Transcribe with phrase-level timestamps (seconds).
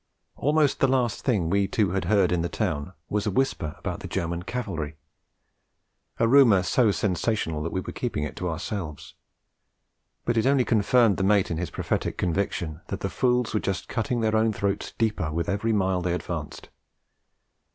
[0.35, 3.99] Almost the last thing we two had heard in the town was a whisper about
[3.99, 4.95] the German cavalry;
[6.17, 9.13] a rumour so sensational that we were keeping it to ourselves;
[10.25, 13.87] but it only confirmed the mate in his prophetic conviction that the fools were just
[13.87, 16.69] cutting their own throats deeper with every mile they advanced.